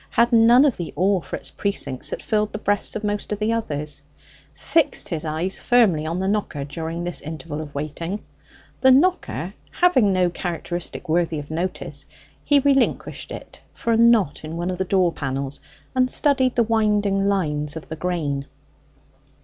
had 0.09 0.33
none 0.33 0.65
of 0.65 0.77
the 0.77 0.91
awe 0.95 1.21
for 1.21 1.35
its 1.35 1.51
precincts 1.51 2.09
that 2.09 2.23
filled 2.23 2.51
the 2.51 2.57
breasts 2.57 2.95
of 2.95 3.03
most 3.03 3.31
of 3.31 3.37
the 3.37 3.53
others, 3.53 4.01
fixed 4.55 5.09
his 5.09 5.23
eyes 5.23 5.59
firmly 5.59 6.07
on 6.07 6.17
the 6.17 6.27
knocker 6.27 6.63
during 6.63 7.03
this 7.03 7.21
interval 7.21 7.61
of 7.61 7.75
waiting. 7.75 8.19
The 8.79 8.89
knocker 8.89 9.53
having 9.69 10.11
no 10.11 10.31
characteristic 10.31 11.07
worthy 11.07 11.37
of 11.37 11.51
notice, 11.51 12.05
he 12.43 12.57
relinquished 12.57 13.29
it 13.29 13.61
for 13.75 13.93
a 13.93 13.97
knot 13.97 14.43
in 14.43 14.57
one 14.57 14.71
of 14.71 14.79
the 14.79 14.85
door 14.85 15.11
panels, 15.13 15.59
and 15.93 16.09
studied 16.09 16.55
the 16.55 16.63
winding 16.63 17.27
lines 17.27 17.75
of 17.75 17.87
the 17.87 17.95
grain. 17.95 18.47